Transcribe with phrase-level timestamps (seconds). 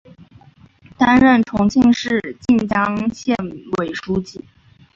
[0.97, 3.35] 担任重庆市綦江县
[3.77, 4.43] 委书记。